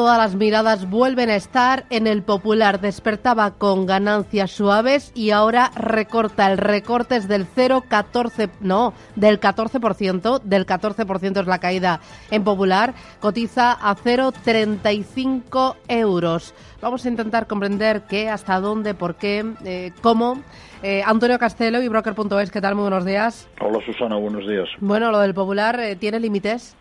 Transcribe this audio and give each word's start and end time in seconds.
Todas 0.00 0.16
las 0.16 0.34
miradas 0.34 0.88
vuelven 0.88 1.28
a 1.28 1.36
estar 1.36 1.84
en 1.90 2.06
el 2.06 2.22
popular. 2.22 2.80
Despertaba 2.80 3.50
con 3.58 3.84
ganancias 3.84 4.50
suaves 4.50 5.12
y 5.14 5.30
ahora 5.30 5.72
recorta. 5.76 6.50
El 6.50 6.56
recorte 6.56 7.16
es 7.16 7.28
del 7.28 7.46
0,14, 7.46 8.48
no, 8.62 8.94
del 9.14 9.38
14%. 9.38 10.40
Del 10.40 10.64
14% 10.64 11.40
es 11.42 11.46
la 11.46 11.58
caída 11.58 12.00
en 12.30 12.44
popular. 12.44 12.94
Cotiza 13.20 13.72
a 13.72 13.94
0,35 13.94 15.76
euros. 15.88 16.54
Vamos 16.80 17.04
a 17.04 17.08
intentar 17.10 17.46
comprender 17.46 18.04
qué, 18.08 18.30
hasta 18.30 18.58
dónde, 18.58 18.94
por 18.94 19.16
qué, 19.16 19.44
eh, 19.66 19.92
cómo. 20.00 20.40
Eh, 20.82 21.02
Antonio 21.04 21.38
Castelo 21.38 21.82
y 21.82 21.88
Broker.es, 21.88 22.50
¿qué 22.50 22.62
tal? 22.62 22.74
Muy 22.74 22.84
buenos 22.84 23.04
días. 23.04 23.50
Hola 23.60 23.80
Susana, 23.84 24.16
buenos 24.16 24.48
días. 24.48 24.66
Bueno, 24.78 25.10
lo 25.10 25.18
del 25.18 25.34
popular 25.34 25.78
eh, 25.78 25.94
tiene 25.96 26.20
límites. 26.20 26.74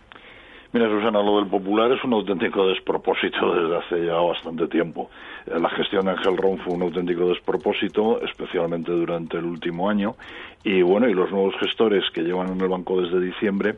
Mira, 0.72 0.88
Susana, 0.88 1.24
lo 1.24 1.38
del 1.38 1.48
popular 1.48 1.92
es 1.92 2.04
un 2.04 2.14
auténtico 2.14 2.68
despropósito 2.68 3.56
desde 3.56 3.78
hace 3.78 4.06
ya 4.06 4.14
bastante 4.14 4.68
tiempo. 4.68 5.10
Eh, 5.48 5.60
La 5.60 5.70
gestión 5.70 6.06
de 6.06 6.12
Ángel 6.12 6.38
Ron 6.38 6.60
fue 6.60 6.76
un 6.76 6.84
auténtico 6.84 7.28
despropósito, 7.28 8.22
especialmente 8.22 8.92
durante 8.92 9.38
el 9.38 9.46
último 9.46 9.90
año. 9.90 10.16
Y 10.64 10.84
bueno, 10.84 11.10
y 11.10 11.16
los 11.16 11.32
nuevos 11.32 11.56
gestores 11.60 12.04
que 12.14 12.22
llevan 12.22 12.52
en 12.52 12.62
el 12.62 12.68
banco 12.68 13.02
desde 13.02 13.20
diciembre, 13.20 13.78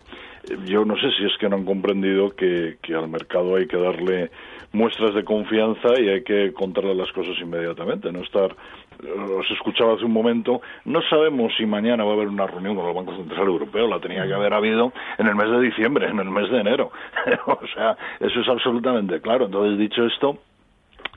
eh, 0.50 0.58
yo 0.66 0.84
no 0.84 0.98
sé 0.98 1.12
si 1.17 1.23
es 1.23 1.38
que 1.40 1.48
no 1.48 1.55
han 1.55 1.64
comprendido 1.64 2.31
que, 2.31 2.77
que 2.81 2.94
al 2.94 3.08
mercado 3.08 3.55
hay 3.55 3.67
que 3.67 3.78
darle 3.78 4.30
muestras 4.73 5.16
de 5.16 5.23
confianza 5.23 5.98
y 5.98 6.09
hay 6.09 6.23
que 6.23 6.52
contarle 6.52 6.94
las 6.94 7.12
cosas 7.14 7.39
inmediatamente, 7.39 8.12
no 8.12 8.20
estar 8.20 8.53
os 9.38 9.50
escuchaba 9.52 9.94
hace 9.94 10.05
un 10.05 10.14
momento, 10.14 10.62
no 10.86 11.02
sabemos 11.04 11.54
si 11.58 11.66
mañana 11.66 12.04
va 12.04 12.12
a 12.12 12.14
haber 12.14 12.28
una 12.28 12.48
reunión 12.48 12.76
con 12.76 12.88
el 12.88 12.94
Banco 12.94 13.16
Central 13.16 13.48
Europeo, 13.48 13.88
la 13.88 14.00
tenía 14.00 14.26
que 14.26 14.34
haber 14.34 14.54
habido 14.54 14.94
en 15.18 15.28
el 15.28 15.36
mes 15.36 15.50
de 15.50 15.62
diciembre, 15.62 16.08
en 16.08 16.20
el 16.20 16.30
mes 16.30 16.50
de 16.50 16.59
enero. 16.59 16.92
o 17.48 17.68
sea, 17.73 17.98
eso 18.20 18.40
es 18.40 18.48
absolutamente 18.48 19.20
claro. 19.22 19.45
Entonces, 19.45 19.78
dicho 19.78 20.06
esto, 20.06 20.38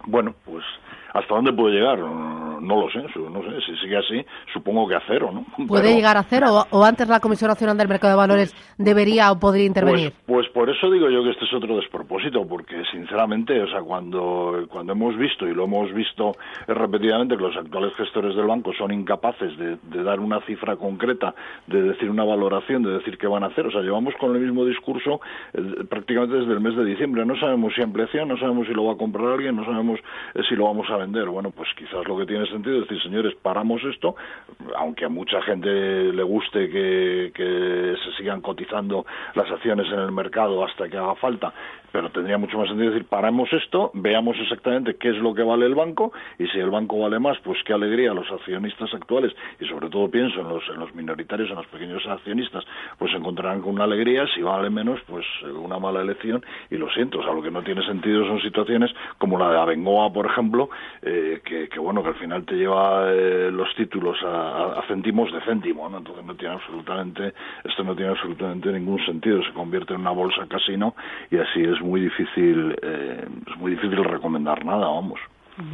bueno, 0.06 0.34
pues 0.44 0.64
¿hasta 1.14 1.34
dónde 1.34 1.52
puede 1.52 1.76
llegar? 1.76 1.98
No 1.98 2.80
lo 2.80 2.90
sé, 2.90 2.98
no 2.98 3.42
sé, 3.42 3.60
si 3.66 3.76
sigue 3.78 3.96
así, 3.96 4.24
supongo 4.52 4.88
que 4.88 4.94
a 4.94 5.02
cero, 5.06 5.30
¿no? 5.32 5.44
¿Puede 5.66 5.82
Pero- 5.82 5.94
llegar 5.96 6.16
a 6.16 6.22
cero 6.22 6.64
o, 6.70 6.84
antes 6.84 7.08
la 7.08 7.20
Comisión 7.20 7.48
Nacional 7.48 7.76
del 7.76 7.88
Mercado 7.88 8.12
de 8.12 8.16
Valores 8.16 8.54
debería 8.78 9.30
o 9.32 9.38
podría 9.38 9.66
intervenir? 9.66 10.12
Pues, 10.26 10.46
pues 10.46 10.48
por 10.48 10.70
eso 10.70 10.90
digo 10.90 11.10
yo 11.10 11.22
que 11.22 11.30
este 11.30 11.44
es 11.44 11.52
otro 11.52 11.76
despropósito, 11.76 12.46
porque 12.46 12.82
sinceramente, 12.90 13.60
o 13.60 13.68
sea, 13.68 13.80
cuando, 13.82 14.66
cuando 14.70 14.92
hemos 14.92 15.16
visto, 15.16 15.46
y 15.46 15.54
lo 15.54 15.64
hemos 15.64 15.92
visto 15.92 16.32
repetidamente, 16.66 17.36
que 17.36 17.42
los 17.42 17.56
actuales 17.56 17.92
gestores 17.96 18.34
del 18.34 18.46
banco 18.46 18.72
son 18.72 18.92
incapaces 18.92 19.56
de, 19.58 19.76
de 19.82 20.02
dar 20.02 20.18
una 20.20 20.40
cifra 20.46 20.76
concreta, 20.76 21.34
de 21.66 21.82
decir 21.82 22.08
una 22.10 22.24
valoración, 22.24 22.82
de 22.82 22.92
decir 22.92 23.18
qué 23.18 23.26
van 23.26 23.44
a 23.44 23.48
hacer, 23.48 23.66
o 23.66 23.70
sea, 23.70 23.82
llevamos 23.82 24.14
con 24.18 24.34
el 24.34 24.40
mismo 24.40 24.64
discurso 24.64 25.20
eh, 25.52 25.84
prácticamente 25.88 26.36
desde 26.36 26.52
el 26.52 26.60
mes 26.60 26.74
de 26.76 26.84
diciembre. 26.84 27.26
No 27.26 27.36
sabemos 27.38 27.74
si 27.74 27.82
ampliación, 27.82 28.28
no 28.28 28.38
sabemos 28.38 28.66
si 28.66 28.72
lo 28.72 28.86
va 28.86 28.94
a 28.94 28.96
comprar 28.96 29.26
alguien, 29.26 29.54
no 29.54 29.64
sabemos 29.64 30.00
eh, 30.34 30.40
si 30.48 30.56
lo 30.56 30.64
vamos 30.64 30.88
a 30.88 30.96
vender. 30.96 31.03
Bueno, 31.12 31.50
pues 31.50 31.68
quizás 31.76 32.06
lo 32.06 32.16
que 32.16 32.26
tiene 32.26 32.46
sentido 32.46 32.82
es 32.82 32.88
decir, 32.88 33.02
señores, 33.02 33.34
paramos 33.42 33.82
esto, 33.84 34.16
aunque 34.76 35.04
a 35.04 35.08
mucha 35.08 35.40
gente 35.42 35.68
le 35.68 36.22
guste 36.22 36.68
que, 36.68 37.32
que 37.34 37.94
se 38.02 38.16
sigan 38.16 38.40
cotizando 38.40 39.04
las 39.34 39.50
acciones 39.50 39.86
en 39.92 40.00
el 40.00 40.12
mercado 40.12 40.64
hasta 40.64 40.88
que 40.88 40.96
haga 40.96 41.14
falta, 41.16 41.52
pero 41.94 42.10
tendría 42.10 42.38
mucho 42.38 42.58
más 42.58 42.66
sentido 42.66 42.90
decir, 42.90 43.06
paramos 43.06 43.52
esto, 43.52 43.92
veamos 43.94 44.36
exactamente 44.40 44.96
qué 44.96 45.10
es 45.10 45.16
lo 45.18 45.32
que 45.32 45.44
vale 45.44 45.64
el 45.64 45.76
banco 45.76 46.12
y 46.40 46.46
si 46.48 46.58
el 46.58 46.68
banco 46.68 46.98
vale 46.98 47.20
más, 47.20 47.38
pues 47.44 47.62
qué 47.64 47.72
alegría 47.72 48.12
los 48.12 48.28
accionistas 48.32 48.92
actuales 48.92 49.32
y 49.60 49.64
sobre 49.66 49.88
todo 49.90 50.10
pienso 50.10 50.40
en 50.40 50.48
los, 50.48 50.68
en 50.70 50.80
los 50.80 50.92
minoritarios, 50.92 51.50
en 51.50 51.54
los 51.54 51.66
pequeños 51.68 52.04
accionistas, 52.04 52.64
pues 52.98 53.12
se 53.12 53.16
encontrarán 53.18 53.60
con 53.60 53.74
una 53.74 53.84
alegría, 53.84 54.26
si 54.34 54.42
vale 54.42 54.70
menos, 54.70 54.98
pues 55.06 55.24
una 55.54 55.78
mala 55.78 56.00
elección 56.00 56.44
y 56.68 56.78
lo 56.78 56.90
siento, 56.90 57.20
o 57.20 57.22
sea, 57.22 57.32
lo 57.32 57.40
que 57.42 57.52
no 57.52 57.62
tiene 57.62 57.86
sentido 57.86 58.26
son 58.26 58.40
situaciones 58.40 58.90
como 59.18 59.38
la 59.38 59.50
de 59.52 59.60
Abengoa, 59.60 60.12
por 60.12 60.26
ejemplo, 60.26 60.70
eh, 61.00 61.42
que, 61.44 61.68
que, 61.68 61.78
bueno, 61.78 62.02
que 62.02 62.08
al 62.08 62.16
final 62.16 62.44
te 62.44 62.56
lleva 62.56 63.04
eh, 63.12 63.50
los 63.52 63.72
títulos 63.76 64.18
a- 64.24 64.80
a 64.80 64.82
céntimos 64.88 65.32
de 65.32 65.40
céntimo, 65.42 65.88
¿no? 65.88 65.98
Entonces 65.98 66.24
no 66.24 66.34
tiene 66.34 66.54
absolutamente, 66.54 67.34
esto 67.62 67.84
no 67.84 67.94
tiene 67.94 68.10
absolutamente 68.10 68.72
ningún 68.72 68.98
sentido, 69.06 69.44
se 69.44 69.52
convierte 69.52 69.94
en 69.94 70.00
una 70.00 70.10
bolsa 70.10 70.44
casino 70.48 70.96
y 71.30 71.36
así 71.36 71.62
es 71.62 71.83
muy 71.84 72.00
difícil, 72.00 72.76
eh, 72.82 73.24
es 73.46 73.60
muy 73.60 73.72
difícil 73.72 74.02
recomendar 74.04 74.64
nada, 74.64 74.86
vamos. 74.86 75.20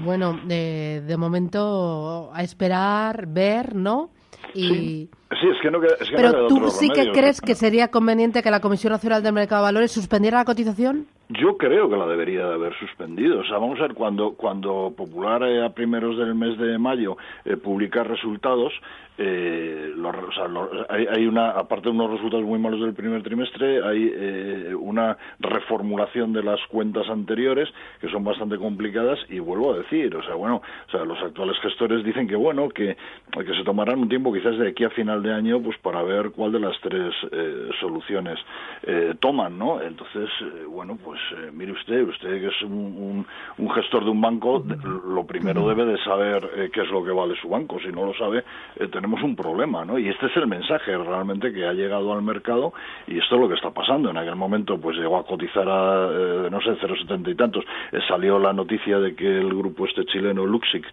Bueno, 0.04 0.38
de, 0.44 1.02
de 1.06 1.16
momento 1.16 2.30
a 2.34 2.42
esperar, 2.42 3.26
ver, 3.28 3.74
¿no? 3.74 4.10
Y... 4.54 5.08
Sí, 5.40 5.46
es 5.48 5.62
que 5.62 5.70
no 5.70 5.80
queda, 5.80 5.94
es 6.00 6.08
que 6.08 6.16
no 6.16 6.16
Pero 6.16 6.32
queda 6.32 6.48
tú 6.48 6.56
otro 6.56 6.70
sí 6.70 6.90
que 6.90 7.12
crees 7.12 7.40
que 7.40 7.54
sería 7.54 7.88
conveniente 7.88 8.42
que 8.42 8.50
la 8.50 8.60
Comisión 8.60 8.92
Nacional 8.92 9.22
del 9.22 9.32
Mercado 9.32 9.62
de 9.62 9.68
Valores 9.68 9.92
suspendiera 9.92 10.38
la 10.38 10.44
cotización? 10.44 11.06
Yo 11.32 11.56
creo 11.56 11.88
que 11.88 11.96
la 11.96 12.06
debería 12.08 12.44
de 12.48 12.54
haber 12.54 12.74
suspendido. 12.78 13.38
O 13.40 13.44
sea, 13.44 13.58
vamos 13.58 13.78
a 13.78 13.82
ver, 13.82 13.94
cuando, 13.94 14.32
cuando 14.32 14.92
Popular 14.96 15.44
eh, 15.44 15.64
a 15.64 15.70
primeros 15.70 16.18
del 16.18 16.34
mes 16.34 16.58
de 16.58 16.76
mayo 16.76 17.16
eh, 17.44 17.56
publica 17.56 18.02
resultados, 18.02 18.72
eh, 19.16 19.92
los, 19.96 20.16
o 20.16 20.32
sea, 20.32 20.48
los- 20.48 20.70
hay, 20.88 21.06
hay 21.06 21.26
una, 21.26 21.50
aparte 21.50 21.88
de 21.88 21.94
unos 21.94 22.10
resultados 22.10 22.44
muy 22.44 22.58
malos 22.58 22.80
del 22.80 22.94
primer 22.94 23.22
trimestre, 23.22 23.80
hay 23.86 24.10
eh, 24.12 24.74
una 24.74 25.16
reformulación 25.38 26.32
de 26.32 26.42
las 26.42 26.58
cuentas 26.68 27.08
anteriores 27.08 27.68
que 28.00 28.08
son 28.08 28.24
bastante 28.24 28.56
complicadas 28.56 29.18
y 29.28 29.38
vuelvo 29.38 29.72
a 29.74 29.78
decir, 29.78 30.16
o 30.16 30.22
sea, 30.24 30.34
bueno, 30.34 30.62
o 30.88 30.90
sea, 30.90 31.04
los 31.04 31.18
actuales 31.22 31.56
gestores 31.60 32.02
dicen 32.02 32.26
que 32.26 32.34
bueno, 32.36 32.68
que, 32.70 32.96
que 33.32 33.54
se 33.54 33.62
tomarán 33.62 34.00
un 34.00 34.08
tiempo 34.08 34.32
quizás 34.32 34.56
de 34.58 34.68
aquí 34.68 34.82
a 34.84 34.90
final 34.90 35.22
de 35.22 35.32
año 35.32 35.60
pues 35.62 35.76
para 35.78 36.02
ver 36.02 36.30
cuál 36.32 36.50
de 36.52 36.60
las 36.60 36.80
tres 36.80 37.14
eh, 37.30 37.68
soluciones 37.78 38.38
eh, 38.84 39.14
toman, 39.20 39.56
¿no? 39.58 39.80
Entonces, 39.82 40.28
bueno, 40.66 40.98
pues 41.04 41.19
eh, 41.32 41.50
mire 41.52 41.72
usted, 41.72 42.06
usted 42.08 42.40
que 42.40 42.48
es 42.48 42.62
un, 42.62 43.26
gestor 43.74 44.04
de 44.04 44.10
un 44.10 44.20
banco, 44.20 44.64
lo 45.06 45.24
primero 45.24 45.68
debe 45.68 45.84
de 45.84 45.98
saber 45.98 46.50
eh, 46.56 46.70
qué 46.72 46.82
es 46.82 46.90
lo 46.90 47.04
que 47.04 47.12
vale 47.12 47.34
su 47.40 47.48
banco. 47.48 47.78
Si 47.80 47.88
no 47.88 48.04
lo 48.04 48.14
sabe, 48.14 48.44
eh, 48.76 48.88
tenemos 48.88 49.22
un 49.22 49.36
problema, 49.36 49.84
¿no? 49.84 49.98
Y 49.98 50.08
este 50.08 50.26
es 50.26 50.36
el 50.36 50.46
mensaje 50.46 50.96
realmente 50.96 51.52
que 51.52 51.66
ha 51.66 51.72
llegado 51.72 52.12
al 52.12 52.22
mercado 52.22 52.72
y 53.06 53.18
esto 53.18 53.36
es 53.36 53.40
lo 53.40 53.48
que 53.48 53.54
está 53.54 53.70
pasando. 53.70 54.10
En 54.10 54.16
aquel 54.16 54.36
momento, 54.36 54.78
pues 54.78 54.96
llegó 54.96 55.18
a 55.18 55.24
cotizar 55.24 55.68
a, 55.68 56.48
no 56.50 56.60
sé, 56.60 56.70
0,70 56.80 57.30
y 57.30 57.34
tantos. 57.34 57.64
Salió 58.08 58.38
la 58.38 58.52
noticia 58.52 58.98
de 58.98 59.14
que 59.14 59.38
el 59.38 59.48
grupo 59.48 59.86
este 59.86 60.04
chileno, 60.06 60.46
Luxic, 60.46 60.84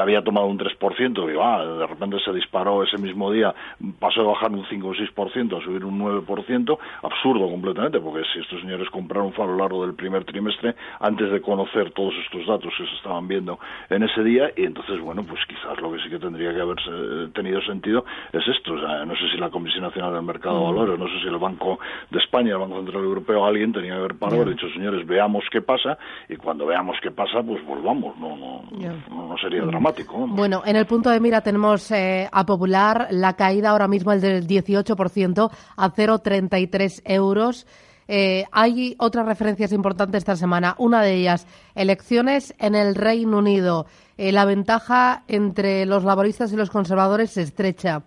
había 0.00 0.22
tomado 0.22 0.46
un 0.46 0.58
3%, 0.58 1.32
y 1.32 1.38
ah, 1.40 1.64
de 1.64 1.86
repente 1.86 2.18
se 2.24 2.32
disparó 2.32 2.82
ese 2.82 2.98
mismo 2.98 3.30
día, 3.30 3.54
pasó 3.98 4.20
de 4.20 4.26
bajar 4.26 4.50
un 4.52 4.64
5 4.68 4.88
o 4.88 4.94
6% 4.94 5.58
a 5.58 5.64
subir 5.64 5.84
un 5.84 6.00
9%, 6.00 6.78
absurdo 7.02 7.48
completamente, 7.48 8.00
porque 8.00 8.22
si 8.32 8.40
estos 8.40 8.60
señores 8.60 8.88
compraron 8.90 9.32
lo 9.52 9.58
largo 9.58 9.86
del 9.86 9.94
primer 9.94 10.24
trimestre, 10.24 10.74
antes 11.00 11.30
de 11.30 11.40
conocer 11.40 11.92
todos 11.92 12.14
estos 12.24 12.46
datos 12.46 12.72
que 12.76 12.86
se 12.86 12.94
estaban 12.94 13.28
viendo 13.28 13.58
en 13.90 14.02
ese 14.02 14.22
día, 14.22 14.50
y 14.56 14.64
entonces, 14.64 15.00
bueno, 15.00 15.22
pues 15.24 15.40
quizás 15.46 15.80
lo 15.80 15.92
que 15.92 15.98
sí 16.02 16.10
que 16.10 16.18
tendría 16.18 16.52
que 16.52 16.60
haber 16.60 16.78
eh, 16.78 17.28
tenido 17.34 17.60
sentido 17.62 18.04
es 18.32 18.42
esto, 18.48 18.74
o 18.74 18.80
sea, 18.80 19.04
no 19.04 19.14
sé 19.14 19.28
si 19.32 19.38
la 19.38 19.50
Comisión 19.50 19.82
Nacional 19.82 20.14
del 20.14 20.22
Mercado 20.22 20.58
de 20.58 20.64
Valores, 20.64 20.98
no 20.98 21.06
sé 21.06 21.20
si 21.22 21.28
el 21.28 21.38
Banco 21.38 21.78
de 22.10 22.18
España, 22.18 22.52
el 22.52 22.58
Banco 22.58 22.76
Central 22.76 23.04
Europeo, 23.04 23.44
alguien 23.44 23.72
tenía 23.72 23.92
que 23.92 23.98
haber 23.98 24.14
parado 24.16 24.48
y 24.48 24.54
dicho, 24.54 24.68
señores, 24.74 25.06
veamos 25.06 25.44
qué 25.50 25.62
pasa, 25.62 25.98
y 26.28 26.36
cuando 26.36 26.66
veamos 26.66 26.96
qué 27.02 27.10
pasa, 27.10 27.42
pues 27.42 27.64
volvamos, 27.64 28.16
no, 28.18 28.36
no, 28.36 28.62
no, 28.72 29.28
no 29.28 29.38
sería 29.38 29.62
dramático. 29.62 30.18
vamos. 30.18 30.36
Bueno, 30.36 30.62
en 30.64 30.76
el 30.76 30.86
punto 30.86 31.10
de 31.10 31.20
mira 31.20 31.40
tenemos 31.40 31.90
eh, 31.90 32.28
a 32.30 32.44
Popular 32.44 33.08
la 33.10 33.34
caída 33.34 33.70
ahora 33.70 33.88
mismo 33.88 34.12
el 34.12 34.20
del 34.20 34.46
18% 34.46 35.50
a 35.76 35.90
0,33 35.90 37.02
euros. 37.04 37.66
Eh, 38.14 38.44
hay 38.52 38.94
otras 38.98 39.24
referencias 39.24 39.72
importantes 39.72 40.18
esta 40.18 40.36
semana. 40.36 40.74
Una 40.76 41.00
de 41.00 41.14
ellas, 41.14 41.46
elecciones 41.74 42.54
en 42.58 42.74
el 42.74 42.94
Reino 42.94 43.38
Unido. 43.38 43.86
Eh, 44.18 44.32
la 44.32 44.44
ventaja 44.44 45.22
entre 45.28 45.86
los 45.86 46.04
laboristas 46.04 46.52
y 46.52 46.56
los 46.56 46.68
conservadores 46.68 47.30
se 47.30 47.40
estrecha. 47.40 48.02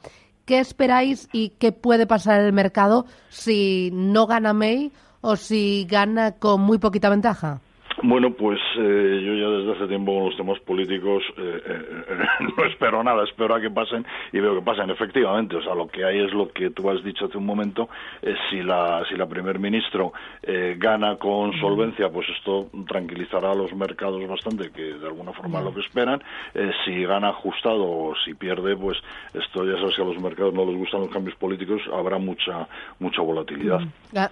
¿Qué 0.46 0.60
esperáis 0.60 1.28
y 1.34 1.50
qué 1.58 1.72
puede 1.72 2.06
pasar 2.06 2.40
en 2.40 2.46
el 2.46 2.54
mercado 2.54 3.08
si 3.30 3.90
no 3.94 4.28
gana 4.28 4.54
May 4.54 4.92
o 5.22 5.38
si 5.38 5.88
gana 5.90 6.34
con 6.34 6.62
muy 6.62 6.78
poquita 6.78 7.10
ventaja? 7.10 7.62
Bueno, 8.04 8.32
pues 8.32 8.60
eh, 8.78 9.22
yo 9.24 9.34
ya 9.36 9.50
desde 9.58 9.72
hace 9.74 9.88
tiempo 9.88 10.14
con 10.14 10.26
los 10.26 10.38
temas 10.38 10.60
políticos 10.60 11.24
eh, 11.38 11.62
eh, 11.66 12.26
no 12.58 12.66
espero 12.66 13.04
nada, 13.04 13.24
espero 13.24 13.56
a 13.56 13.62
que 13.62 13.70
pasen 13.70 14.06
y 14.34 14.40
veo 14.40 14.56
que 14.56 14.62
pasen. 14.62 14.90
Efectivamente, 14.90 15.56
o 15.56 15.62
sea, 15.62 15.74
lo 15.76 15.88
que 15.88 16.04
hay 16.04 16.20
es 16.20 16.34
lo 16.34 16.52
que 16.52 16.72
tú 16.72 16.90
has 16.90 17.04
dicho 17.04 17.26
hace 17.26 17.38
un 17.38 17.46
momento. 17.46 17.88
eh, 18.22 18.36
si 18.50 18.62
la 18.62 19.04
si 19.10 19.16
la 19.16 19.28
primer 19.28 19.60
ministro 19.60 20.14
eh, 20.44 20.76
gana 20.78 21.16
con 21.18 21.54
solvencia, 21.60 22.10
pues 22.10 22.28
esto 22.38 22.68
tranquilizará 22.88 23.52
a 23.52 23.56
los 23.56 23.74
mercados 23.74 24.26
bastante, 24.28 24.72
que 24.72 24.84
de 24.96 25.08
alguna 25.08 25.32
forma 25.32 25.60
es 25.60 25.66
lo 25.66 25.74
que 25.74 25.82
esperan. 25.82 26.22
Eh, 26.54 26.72
si 26.84 27.04
gana 27.06 27.30
ajustado 27.30 27.84
o 27.84 28.14
si 28.26 28.34
pierde, 28.34 28.76
pues 28.76 28.98
esto 29.34 29.66
ya 29.66 29.80
sabes 29.80 29.96
que 29.96 30.02
a 30.02 30.06
los 30.06 30.22
mercados 30.22 30.54
no 30.54 30.66
les 30.66 30.76
gustan 30.76 31.02
los 31.02 31.10
cambios 31.10 31.36
políticos, 31.38 31.82
habrá 31.94 32.18
mucha 32.18 32.68
mucha 33.00 33.22
volatilidad. 33.22 33.80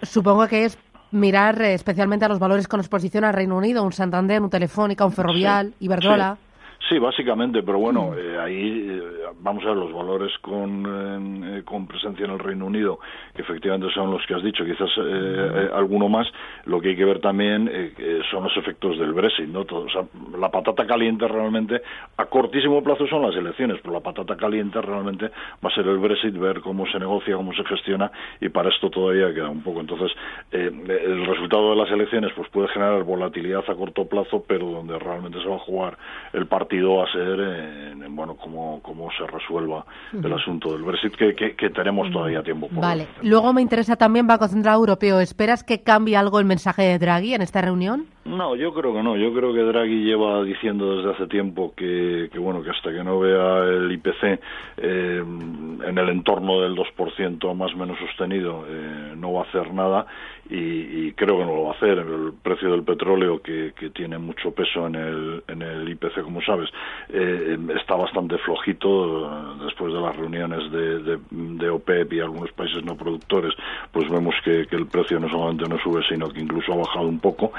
Supongo 0.02 0.48
que 0.48 0.66
es 0.66 0.78
mirar 1.14 1.62
eh, 1.62 1.74
especialmente 1.74 2.26
a 2.26 2.28
los 2.28 2.40
valores 2.40 2.68
con 2.68 2.80
exposición 2.80 3.24
al 3.24 3.34
Reino 3.34 3.56
Unido, 3.56 3.84
un 3.84 3.94
Santander, 3.94 4.42
un 4.42 4.50
Telefónica, 4.50 5.06
un 5.06 5.14
Ferrovial, 5.14 5.74
Iberdrola. 5.80 6.36
Sí. 6.36 6.53
Sí, 6.94 7.00
básicamente, 7.00 7.64
pero 7.64 7.80
bueno, 7.80 8.12
mm. 8.12 8.20
eh, 8.20 8.40
ahí 8.40 8.88
eh, 8.88 9.02
vamos 9.40 9.64
a 9.64 9.70
ver 9.70 9.78
los 9.78 9.92
valores 9.92 10.32
con, 10.42 11.58
eh, 11.58 11.64
con 11.64 11.88
presencia 11.88 12.26
en 12.26 12.34
el 12.34 12.38
Reino 12.38 12.68
Unido, 12.68 13.00
que 13.34 13.42
efectivamente 13.42 13.92
son 13.96 14.12
los 14.12 14.24
que 14.28 14.36
has 14.36 14.44
dicho, 14.44 14.64
quizás 14.64 14.92
alguno 15.74 16.08
más. 16.08 16.28
Lo 16.66 16.80
que 16.80 16.90
hay 16.90 16.96
que 16.96 17.04
ver 17.04 17.20
también 17.20 17.68
son 18.30 18.44
los 18.44 18.56
efectos 18.58 19.00
del 19.00 19.12
Brexit, 19.12 19.48
¿no? 19.48 19.66
Todo, 19.66 19.86
o 19.86 19.90
sea, 19.90 20.04
la 20.38 20.52
patata 20.52 20.86
caliente 20.86 21.28
realmente, 21.28 21.82
a 22.18 22.26
cortísimo 22.26 22.84
plazo 22.84 23.08
son 23.08 23.24
las 23.24 23.36
elecciones, 23.36 23.80
pero 23.82 23.96
la 23.96 24.02
patata 24.02 24.38
caliente 24.38 24.80
realmente 24.80 25.32
va 25.66 25.70
a 25.70 25.74
ser 25.74 25.88
el 25.88 25.98
Brexit, 25.98 26.38
ver 26.38 26.62
cómo 26.62 26.86
se 26.86 27.00
negocia, 27.00 27.36
cómo 27.36 27.54
se 27.54 27.64
gestiona, 27.66 28.12
y 28.40 28.50
para 28.50 28.70
esto 28.70 28.92
todavía 28.92 29.34
queda 29.34 29.50
un 29.50 29.64
poco. 29.64 29.80
Entonces, 29.80 30.12
el 30.52 31.26
resultado 31.26 31.72
de 31.72 31.76
las 31.78 31.92
elecciones 31.92 32.32
pues 32.36 32.50
puede 32.50 32.68
generar 32.68 33.04
volatilidad 33.04 33.64
a 33.68 33.76
corto 33.76 34.06
plazo, 34.06 34.44
pero 34.48 34.68
donde 34.68 35.00
realmente 35.00 35.42
se 35.42 35.50
va 35.50 35.56
a 35.56 35.60
jugar 35.60 35.98
el 36.34 36.46
partido 36.46 36.83
va 36.92 37.06
a 37.06 37.12
ser 37.12 37.40
en, 37.40 38.16
bueno 38.16 38.36
cómo, 38.36 38.80
cómo 38.82 39.10
se 39.18 39.26
resuelva 39.26 39.86
el 40.14 40.34
asunto 40.34 40.74
del 40.74 40.84
Brexit, 40.84 41.16
que, 41.16 41.56
que, 41.56 41.70
tenemos 41.70 42.12
todavía 42.12 42.44
tiempo. 42.44 42.68
Por 42.68 42.82
vale. 42.82 43.08
Luego 43.22 43.54
me 43.54 43.62
interesa 43.62 43.96
también 43.96 44.28
Banco 44.28 44.48
Central 44.48 44.76
Europeo. 44.76 45.20
¿Esperas 45.20 45.64
que 45.64 45.82
cambie 45.82 46.16
algo 46.16 46.40
el 46.40 46.46
mensaje 46.46 46.84
de 46.84 47.00
Draghi 47.00 47.34
en 47.34 47.42
esta 47.42 47.62
reunión? 47.62 48.06
No, 48.26 48.56
yo 48.56 48.74
creo 48.74 48.94
que 48.94 49.04
no. 49.04 49.18
Yo 49.18 49.34
creo 49.34 49.54
que 49.54 49.62
Draghi 49.62 50.04
lleva 50.04 50.44
diciendo 50.44 50.98
desde 50.98 51.12
hace 51.12 51.28
tiempo 51.28 51.74
que, 51.76 52.30
que 52.32 52.40
bueno 52.40 52.64
que 52.64 52.70
hasta 52.70 52.92
que 52.92 53.04
no 53.04 53.20
vea 53.20 53.64
el 53.64 53.92
IPC 53.92 54.40
eh, 54.78 55.24
en 55.24 55.98
el 55.98 56.10
entorno 56.10 56.62
del 56.62 56.76
2% 56.76 57.54
más 57.56 57.74
o 57.74 57.78
menos 57.78 57.98
sostenido 58.00 58.66
eh, 58.68 59.14
no 59.18 59.34
va 59.34 59.42
a 59.42 59.44
hacer 59.44 59.74
nada 59.74 60.06
y, 60.50 61.12
creo 61.14 61.38
que 61.38 61.46
no 61.46 61.56
lo 61.56 61.64
va 61.64 61.72
a 61.72 61.76
hacer. 61.76 61.98
El 62.00 62.34
precio 62.42 62.72
del 62.72 62.84
petróleo, 62.84 63.42
que, 63.42 63.74
que 63.78 63.90
tiene 63.90 64.18
mucho 64.18 64.52
peso 64.52 64.88
en 64.88 64.96
el, 64.96 65.44
en 65.48 65.62
el 65.62 65.88
IPC, 65.90 66.22
como 66.24 66.42
sabes, 66.42 66.63
eh, 67.10 67.58
está 67.76 67.96
bastante 67.96 68.38
flojito 68.40 69.26
eh, 69.26 69.64
después 69.66 69.94
de 69.94 70.00
las 70.00 70.16
reuniones 70.16 70.72
de, 70.72 71.20
de, 71.32 71.70
OPEP 71.70 72.14
y 72.14 72.20
algunos 72.20 72.52
países 72.52 72.84
no 72.84 72.96
productores, 72.96 73.54
pues 73.92 74.10
vemos 74.10 74.36
que, 74.44 74.68
que, 74.68 74.76
el 74.76 74.88
precio 74.88 75.20
no 75.20 75.30
solamente 75.30 75.68
no 75.68 75.78
sube, 75.80 76.02
sino 76.08 76.30
que 76.30 76.42
incluso 76.42 76.74
ha 76.74 76.78
bajado 76.78 77.08
un 77.08 77.20
poco. 77.20 77.52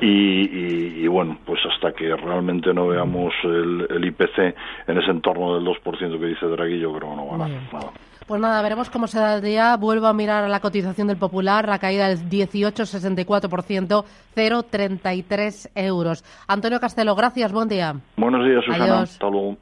Y, 0.00 1.04
y, 1.04 1.06
bueno, 1.06 1.38
pues 1.44 1.60
hasta 1.66 1.92
que 1.92 2.14
realmente 2.16 2.72
no 2.74 2.88
veamos 2.88 3.32
el, 3.44 3.86
el, 3.88 4.04
IPC 4.04 4.38
en 4.86 4.98
ese 4.98 5.10
entorno 5.10 5.54
del 5.54 5.64
2% 5.64 6.18
que 6.18 6.26
dice 6.26 6.46
Draghi, 6.46 6.78
yo 6.78 6.92
creo 6.92 7.10
que 7.10 7.16
no 7.16 7.26
va 7.26 7.34
a 7.34 7.48
nada. 7.48 7.92
Pues 8.26 8.40
nada, 8.40 8.62
veremos 8.62 8.88
cómo 8.90 9.06
se 9.06 9.18
da 9.18 9.36
el 9.36 9.42
día. 9.42 9.76
Vuelvo 9.76 10.06
a 10.06 10.12
mirar 10.12 10.44
a 10.44 10.48
la 10.48 10.60
cotización 10.60 11.08
del 11.08 11.16
Popular, 11.16 11.68
la 11.68 11.78
caída 11.78 12.08
del 12.08 12.18
18,64%, 12.28 14.04
0,33 14.34 15.70
euros. 15.74 16.24
Antonio 16.46 16.80
Castelo, 16.80 17.14
gracias, 17.14 17.52
buen 17.52 17.68
día. 17.68 17.94
Buenos 18.16 18.46
días, 18.46 18.64
Susana. 18.64 19.00
Hasta 19.00 19.28
luego. 19.28 19.56